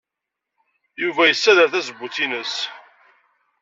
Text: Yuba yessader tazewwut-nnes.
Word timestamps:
Yuba 1.01 1.23
yessader 1.29 1.67
tazewwut-nnes. 1.71 2.55